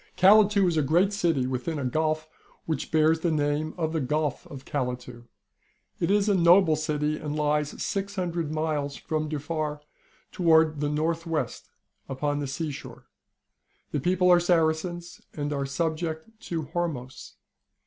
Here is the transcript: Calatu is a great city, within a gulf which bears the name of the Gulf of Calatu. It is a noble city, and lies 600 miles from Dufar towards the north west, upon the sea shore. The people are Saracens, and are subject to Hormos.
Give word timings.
Calatu 0.17 0.67
is 0.67 0.77
a 0.77 0.81
great 0.81 1.13
city, 1.13 1.45
within 1.45 1.77
a 1.77 1.85
gulf 1.85 2.27
which 2.65 2.89
bears 2.91 3.19
the 3.19 3.29
name 3.29 3.75
of 3.77 3.93
the 3.93 4.01
Gulf 4.01 4.47
of 4.47 4.65
Calatu. 4.65 5.25
It 5.99 6.09
is 6.09 6.27
a 6.27 6.33
noble 6.33 6.75
city, 6.75 7.19
and 7.19 7.35
lies 7.35 7.79
600 7.83 8.51
miles 8.51 8.95
from 8.97 9.29
Dufar 9.29 9.81
towards 10.31 10.79
the 10.79 10.89
north 10.89 11.27
west, 11.27 11.69
upon 12.09 12.39
the 12.39 12.47
sea 12.47 12.71
shore. 12.71 13.09
The 13.91 13.99
people 13.99 14.31
are 14.31 14.39
Saracens, 14.39 15.21
and 15.35 15.53
are 15.53 15.67
subject 15.67 16.31
to 16.49 16.63
Hormos. 16.63 17.33